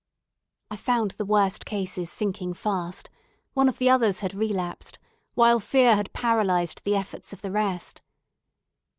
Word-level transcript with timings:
I 0.71 0.77
found 0.77 1.11
the 1.11 1.25
worst 1.25 1.63
cases 1.63 2.11
sinking 2.11 2.55
fast, 2.55 3.11
one 3.53 3.69
of 3.69 3.77
the 3.77 3.87
others 3.91 4.21
had 4.21 4.33
relapsed, 4.33 4.97
while 5.35 5.59
fear 5.59 5.95
had 5.95 6.11
paralysed 6.11 6.83
the 6.85 6.95
efforts 6.95 7.33
of 7.33 7.43
the 7.43 7.51
rest. 7.51 8.01